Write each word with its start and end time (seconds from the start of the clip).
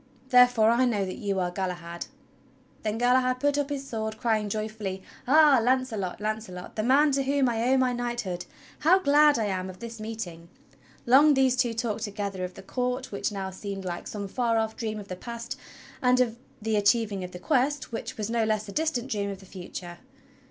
Therefore 0.29 0.71
I 0.71 0.85
know 0.85 1.05
that 1.05 1.17
you 1.19 1.39
are 1.39 1.51
Galahad!" 1.51 2.07
Then 2.81 2.97
Galahad 2.97 3.39
put 3.39 3.55
up 3.59 3.69
his 3.69 3.87
sword 3.87 4.17
crying 4.17 4.49
joyfully: 4.49 5.03
"Ah! 5.27 5.59
Launcelot, 5.61 6.19
Launcelot, 6.19 6.75
the 6.75 6.81
man 6.81 7.11
to 7.11 7.21
whom 7.21 7.47
I 7.47 7.69
owe 7.69 7.77
my 7.77 7.93
knighthood! 7.93 8.47
How 8.79 8.97
glad 8.97 9.37
I 9.37 9.45
am 9.45 9.69
of 9.69 9.77
this 9.77 9.99
meeting!" 9.99 10.49
Long 11.05 11.35
these 11.35 11.55
two 11.55 11.75
talked 11.75 12.03
together— 12.03 12.43
of 12.43 12.55
the 12.55 12.63
court 12.63 13.11
which 13.11 13.31
now 13.31 13.51
seemed 13.51 13.85
like 13.85 14.07
some 14.07 14.27
far 14.27 14.57
off 14.57 14.75
dream 14.75 14.99
of 14.99 15.07
the 15.07 15.15
past, 15.15 15.55
and 16.01 16.19
of 16.19 16.35
the 16.59 16.77
achieving 16.77 17.23
of 17.23 17.29
the 17.29 17.37
Quest 17.37 17.91
which 17.91 18.17
was 18.17 18.27
no 18.27 18.43
less 18.43 18.67
a 18.67 18.71
distant 18.71 19.11
dream 19.11 19.29
of 19.29 19.39
the 19.39 19.45
future. 19.45 19.99